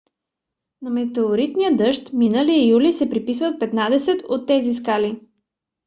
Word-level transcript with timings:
на 0.81 0.89
метеоритния 0.97 1.75
дъжд 1.77 2.13
миналия 2.13 2.67
юли 2.67 2.93
се 2.93 3.09
приписват 3.09 3.59
петнадесет 3.59 4.21
от 4.29 4.47
тези 4.47 4.73
скали 4.73 5.21